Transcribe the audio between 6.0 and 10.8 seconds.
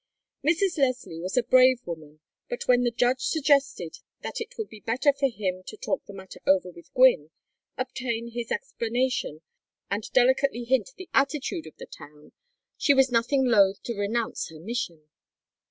the matter over with Gwynne, obtain his explanation, and delicately